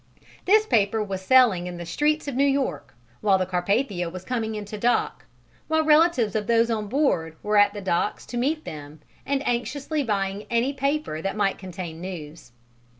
This 0.45 0.65
paper 0.65 1.03
was 1.03 1.21
selling 1.21 1.67
in 1.67 1.77
the 1.77 1.85
streets 1.85 2.27
of 2.27 2.33
New 2.33 2.43
York 2.47 2.95
while 3.19 3.37
the 3.37 3.45
Carpathia 3.45 4.09
was 4.11 4.25
coming 4.25 4.55
into 4.55 4.75
dock, 4.75 5.25
while 5.67 5.83
relatives 5.85 6.35
of 6.35 6.47
those 6.47 6.71
on 6.71 6.87
board 6.87 7.35
were 7.43 7.55
at 7.57 7.75
the 7.75 7.81
docks 7.81 8.25
to 8.25 8.37
meet 8.37 8.65
them 8.65 8.99
and 9.27 9.47
anxiously 9.47 10.01
buying 10.03 10.47
any 10.49 10.73
paper 10.73 11.21
that 11.21 11.35
might 11.37 11.59
contain 11.59 12.01
news. 12.01 12.51